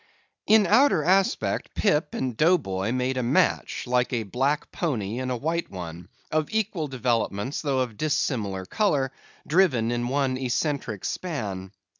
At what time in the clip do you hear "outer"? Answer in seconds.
0.65-1.03